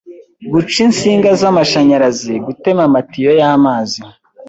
[0.51, 3.99] guca insinga zamashanyarazi gutema amatiyo yamazi